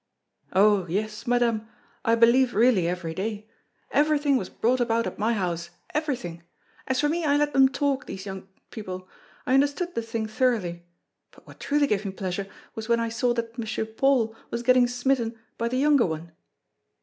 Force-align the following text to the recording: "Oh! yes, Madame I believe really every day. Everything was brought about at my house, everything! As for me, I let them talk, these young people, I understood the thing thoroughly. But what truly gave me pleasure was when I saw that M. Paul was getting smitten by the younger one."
"Oh! 0.53 0.87
yes, 0.87 1.27
Madame 1.27 1.69
I 2.03 2.15
believe 2.15 2.55
really 2.55 2.87
every 2.87 3.13
day. 3.13 3.47
Everything 3.91 4.35
was 4.35 4.49
brought 4.49 4.79
about 4.79 5.05
at 5.05 5.19
my 5.19 5.33
house, 5.33 5.69
everything! 5.93 6.41
As 6.87 6.99
for 6.99 7.07
me, 7.07 7.23
I 7.23 7.37
let 7.37 7.53
them 7.53 7.69
talk, 7.69 8.07
these 8.07 8.25
young 8.25 8.47
people, 8.71 9.07
I 9.45 9.53
understood 9.53 9.93
the 9.93 10.01
thing 10.01 10.25
thoroughly. 10.25 10.87
But 11.29 11.45
what 11.45 11.59
truly 11.59 11.85
gave 11.85 12.03
me 12.03 12.09
pleasure 12.13 12.47
was 12.73 12.89
when 12.89 12.99
I 12.99 13.09
saw 13.09 13.31
that 13.35 13.59
M. 13.59 13.87
Paul 13.95 14.35
was 14.49 14.63
getting 14.63 14.87
smitten 14.87 15.37
by 15.59 15.67
the 15.67 15.77
younger 15.77 16.07
one." 16.07 16.31